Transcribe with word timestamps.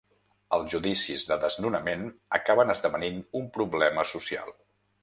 Els 0.55 0.71
judicis 0.75 1.25
de 1.31 1.37
desnonament 1.43 2.09
acaben 2.41 2.77
esdevenint 2.77 3.25
un 3.43 3.49
problema 3.61 4.09
social. 4.17 4.57